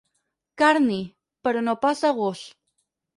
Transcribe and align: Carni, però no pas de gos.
Carni, 0.61 0.97
però 1.47 1.61
no 1.67 1.75
pas 1.83 2.01
de 2.07 2.11
gos. 2.21 2.43